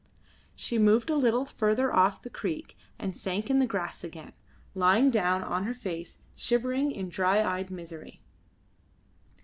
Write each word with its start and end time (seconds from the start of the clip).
She 0.55 0.79
moved 0.79 1.11
a 1.11 1.15
little 1.15 1.45
further 1.45 1.93
off 1.93 2.23
the 2.23 2.31
creek 2.31 2.75
and 2.97 3.15
sank 3.15 3.51
in 3.51 3.59
the 3.59 3.67
grass 3.67 4.03
again, 4.03 4.33
lying 4.73 5.11
down 5.11 5.43
on 5.43 5.65
her 5.65 5.75
face, 5.75 6.23
shivering 6.33 6.91
in 6.91 7.07
dry 7.07 7.43
eyed 7.43 7.69
misery. 7.69 8.19